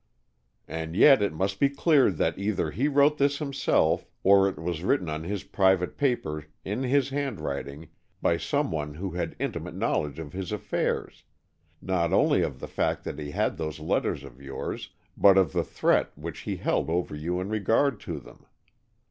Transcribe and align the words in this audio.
"And 0.67 0.95
yet 0.95 1.21
it 1.21 1.31
must 1.31 1.59
be 1.59 1.69
clear 1.69 2.09
that 2.09 2.39
either 2.39 2.71
he 2.71 2.87
wrote 2.87 3.19
this 3.19 3.37
himself, 3.37 4.07
or 4.23 4.49
it 4.49 4.57
was 4.57 4.81
written 4.81 5.07
on 5.09 5.23
his 5.25 5.43
private 5.43 5.95
paper 5.95 6.45
in 6.65 6.81
his 6.81 7.09
handwriting, 7.09 7.87
by 8.19 8.37
someone 8.37 8.95
who 8.95 9.11
had 9.11 9.35
intimate 9.37 9.75
knowledge 9.75 10.17
of 10.17 10.33
his 10.33 10.51
affairs, 10.51 11.23
not 11.83 12.11
only 12.11 12.41
of 12.41 12.59
the 12.59 12.67
fact 12.67 13.03
that 13.03 13.19
he 13.19 13.29
had 13.29 13.57
those 13.57 13.79
letters 13.79 14.23
of 14.23 14.41
yours, 14.41 14.89
but 15.15 15.37
of 15.37 15.53
the 15.53 15.63
threat 15.63 16.11
which 16.15 16.39
he 16.49 16.55
held 16.55 16.89
over 16.89 17.13
you 17.15 17.39
in 17.39 17.49
regard 17.49 17.99
to 17.99 18.17
them. 18.19 18.47